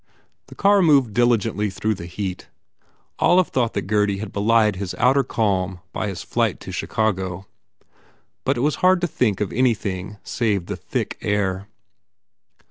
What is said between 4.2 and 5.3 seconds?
belied his outer